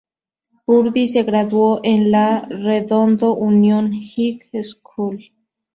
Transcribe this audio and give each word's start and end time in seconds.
Purdy 0.65 1.07
se 1.07 1.21
graduó 1.21 1.79
en 1.83 2.09
la 2.09 2.47
"Redondo 2.49 3.35
Union 3.35 3.91
High 3.93 4.41
School". 4.63 5.31